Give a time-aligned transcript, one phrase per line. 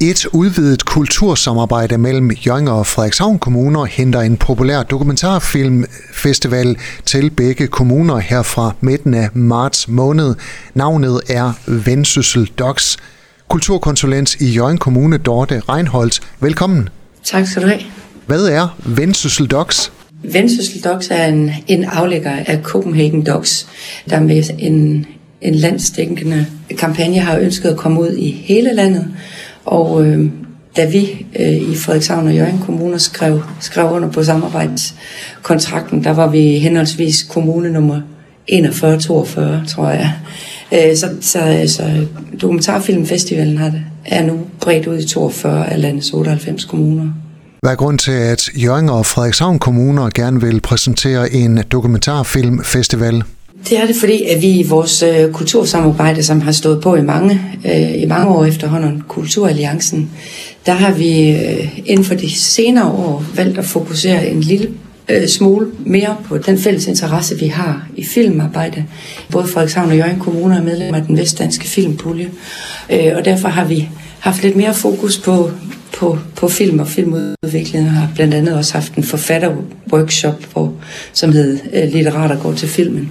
[0.00, 8.18] Et udvidet kultursamarbejde mellem Jørgen og Frederikshavn kommuner henter en populær dokumentarfilmfestival til begge kommuner
[8.18, 10.34] her fra midten af marts måned.
[10.74, 12.96] Navnet er Vendsyssel Docs.
[13.48, 16.20] Kulturkonsulent i Jørgen Kommune, Dorte Reinholdt.
[16.40, 16.88] Velkommen.
[17.24, 17.80] Tak skal du have.
[18.26, 19.92] Hvad er Vendsyssel Docs?
[20.22, 23.66] Vendsyssel Docs er en, en aflægger af Copenhagen Docs,
[24.10, 25.06] der med en,
[25.40, 26.46] en landsdækkende
[26.78, 29.14] kampagne har ønsket at komme ud i hele landet
[29.72, 30.30] og øh,
[30.76, 36.26] da vi øh, i Frederikshavn og Jørgen kommuner skrev, skrev under på samarbejdskontrakten, der var
[36.26, 38.00] vi henholdsvis kommune nummer
[38.52, 40.12] 41-42, tror jeg.
[40.72, 42.06] Øh, så, så, så
[42.42, 47.12] Dokumentarfilmfestivalen har, det, er nu bredt ud i 42 af landets 98 kommuner.
[47.62, 53.22] Hvad er grund til, at Jørgen og Frederikshavn kommuner gerne vil præsentere en dokumentarfilmfestival?
[53.64, 57.02] Det er det, fordi at vi i vores øh, kultursamarbejde, som har stået på i
[57.02, 60.10] mange, øh, i mange år efterhånden, Kulturalliancen,
[60.66, 64.68] der har vi øh, inden for de senere år valgt at fokusere en lille
[65.08, 68.84] øh, smule mere på den fælles interesse, vi har i filmarbejde.
[69.30, 72.30] Både Frederikshavn og Jørgen Kommune er medlem af den vestdanske filmpulje,
[72.90, 73.88] øh, og derfor har vi
[74.18, 75.50] haft lidt mere fokus på,
[75.92, 80.72] på, på film og filmudvikling, og har blandt andet også haft en forfatterworkshop, hvor,
[81.12, 83.10] som hed øh, Litterater går til filmen.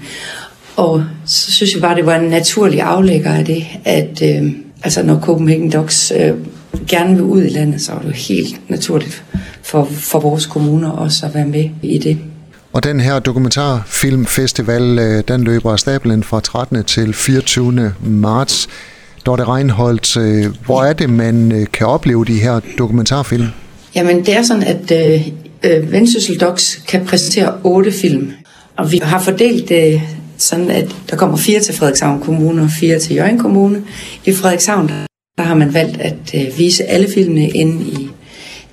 [0.78, 4.52] Og så synes jeg bare, det var en naturlig aflægger af det, at øh,
[4.83, 6.31] altså når Copenhagen Docs øh,
[6.88, 9.23] gerne vil ud i landet, så er det helt naturligt
[9.64, 12.17] for, for vores kommuner også at være med i det.
[12.73, 16.83] Og den her dokumentarfilmfestival, øh, den løber af stablen fra 13.
[16.83, 17.94] til 24.
[18.05, 18.67] marts.
[19.25, 23.48] Dorte Reinholdt, øh, hvor er det, man øh, kan opleve de her dokumentarfilm?
[23.95, 24.92] Jamen, det er sådan, at
[25.64, 28.31] øh, Vendsyssel Docs kan præsentere otte film.
[28.78, 30.02] Og vi har fordelt det
[30.38, 33.83] sådan at der kommer fire til Frederikshavn Kommune og fire til Jørgen Kommune.
[34.25, 34.91] I Frederikshavn
[35.38, 38.09] der har man valgt at øh, vise alle filmene inde i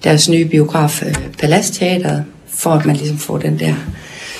[0.05, 3.75] deres nye biograf øh, Palastteateret, for at man ligesom får den der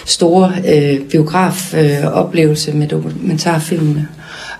[0.07, 4.09] store øh, biografoplevelse øh, med dokumentarfilmene.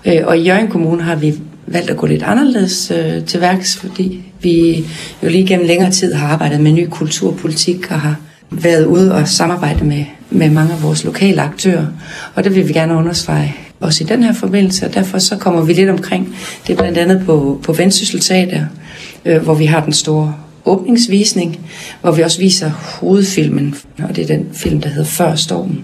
[0.05, 1.33] Øh, og i Jørgen Kommune har vi
[1.67, 4.85] valgt at gå lidt anderledes øh, til værks, fordi vi
[5.23, 8.15] jo lige gennem længere tid har arbejdet med ny kulturpolitik og har
[8.51, 11.85] været ude og samarbejde med, med mange af vores lokale aktører,
[12.35, 15.61] og det vil vi gerne understrege også i den her forbindelse, og derfor så kommer
[15.61, 16.35] vi lidt omkring.
[16.67, 18.65] Det er blandt andet på, på Vendsyssel Teater,
[19.25, 20.35] øh, hvor vi har den store
[20.65, 21.59] åbningsvisning,
[22.01, 25.83] hvor vi også viser hovedfilmen, og det er den film, der hedder Før Stormen.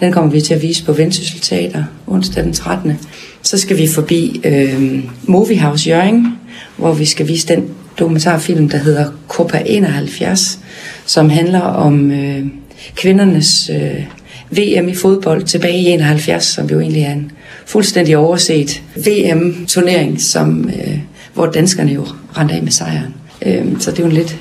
[0.00, 2.98] Den kommer vi til at vise på Vendsyssel Teater onsdag den 13.
[3.42, 6.38] Så skal vi forbi øh, Movie House Jøring,
[6.76, 7.64] hvor vi skal vise den
[8.00, 10.58] dokumentarfilm, der hedder Copa 71,
[11.06, 12.46] som handler om øh,
[12.94, 14.04] kvindernes øh,
[14.50, 17.32] VM i fodbold tilbage i 71, som jo egentlig er en
[17.66, 20.98] fuldstændig overset VM-turnering, som, øh,
[21.34, 22.06] hvor danskerne jo
[22.36, 23.14] rendte af med sejren.
[23.46, 24.36] Øh, så det er jo en lidt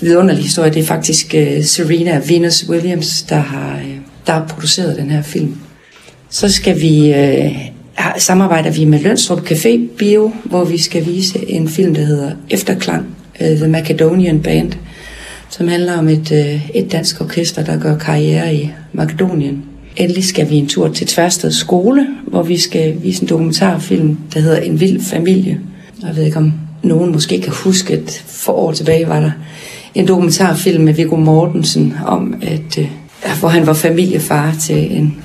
[0.00, 0.74] vidunderlig historie.
[0.74, 3.96] Det er faktisk øh, Serena Venus Williams, der har, øh,
[4.26, 5.56] der har produceret den her film.
[6.30, 7.73] Så skal vi øh,
[8.18, 13.06] samarbejder vi med Lønstrup Café Bio, hvor vi skal vise en film, der hedder Efterklang,
[13.40, 14.72] uh, The Macedonian Band,
[15.50, 19.64] som handler om et, uh, et dansk orkester, der gør karriere i Makedonien.
[19.96, 24.40] Endelig skal vi en tur til Tværsted Skole, hvor vi skal vise en dokumentarfilm, der
[24.40, 25.60] hedder En vild familie.
[26.02, 26.52] Jeg ved ikke, om
[26.82, 29.30] nogen måske kan huske, at for år tilbage var der
[29.94, 32.84] en dokumentarfilm med Viggo Mortensen om, at, uh,
[33.40, 35.16] hvor han var familiefar til en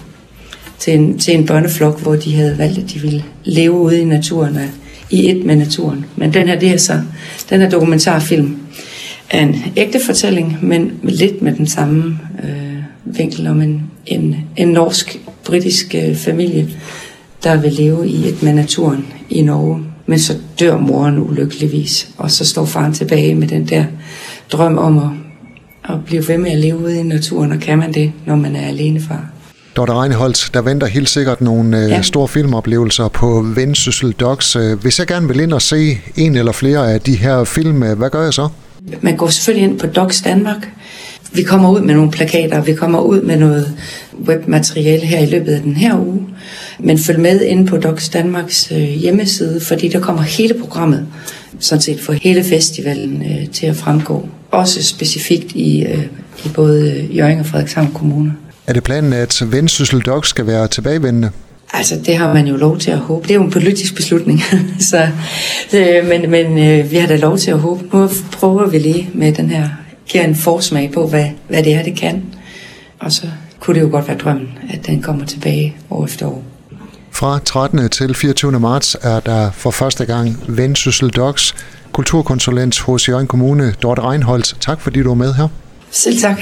[0.80, 4.06] til en, til en børneflok, hvor de havde valgt, at de ville leve ude i
[4.06, 4.62] naturen og
[5.10, 6.06] i et med naturen.
[6.16, 7.02] Men den her, det er så,
[7.50, 8.58] den her dokumentarfilm
[9.30, 14.68] er en ægte fortælling, men lidt med den samme øh, vinkel om en, en, en
[14.68, 16.70] norsk-britisk øh, familie,
[17.44, 19.84] der vil leve i et med naturen i Norge.
[20.06, 23.86] Men så dør moren ulykkeligvis, og så står faren tilbage med den der
[24.52, 25.10] drøm om at,
[25.94, 28.56] at blive ved med at leve ude i naturen, og kan man det, når man
[28.56, 29.32] er alene far.
[29.80, 32.02] Dorte Reinholdt, der venter helt sikkert nogle øh, ja.
[32.02, 34.56] store filmoplevelser på Vendsyssel Docs.
[34.56, 37.84] Øh, hvis jeg gerne vil ind og se en eller flere af de her film,
[37.84, 38.50] øh, hvad gør jeg så?
[39.02, 40.70] Man går selvfølgelig ind på Docs Danmark.
[41.34, 43.76] Vi kommer ud med nogle plakater, vi kommer ud med noget
[44.28, 46.28] webmateriale her i løbet af den her uge.
[46.80, 48.66] Men følg med ind på Docs Danmarks
[48.96, 51.08] hjemmeside, fordi der kommer hele programmet,
[51.60, 53.24] sådan set for hele festivalen
[53.54, 54.30] til at fremgå.
[54.52, 55.86] Også specifikt i,
[56.46, 58.34] i både Jørgen og Frederikshavn Kommune.
[58.70, 61.32] Er det planen, at Vendsyssel Dog skal være tilbagevendende?
[61.74, 63.24] Altså, det har man jo lov til at håbe.
[63.24, 64.42] Det er jo en politisk beslutning.
[64.90, 65.08] så,
[65.74, 67.84] øh, men men øh, vi har da lov til at håbe.
[67.94, 69.70] Nu prøver vi lige med den her,
[70.08, 72.24] giver en forsmag på, hvad, hvad det er, det kan.
[73.00, 73.28] Og så
[73.60, 76.44] kunne det jo godt være drømmen, at den kommer tilbage år efter år.
[77.12, 77.90] Fra 13.
[77.90, 78.60] til 24.
[78.60, 81.56] marts er der for første gang Vendsyssel Docs,
[81.92, 84.58] kulturkonsulent hos Jørgen Kommune, Dorte Reinholdt.
[84.60, 85.48] Tak fordi du er med her.
[85.92, 86.42] Selv tak.